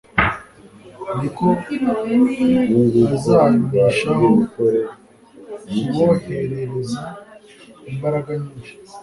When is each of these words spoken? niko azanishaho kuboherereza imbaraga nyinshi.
niko 1.17 1.47
azanishaho 3.13 4.29
kuboherereza 5.63 7.01
imbaraga 7.91 8.31
nyinshi. 8.43 8.73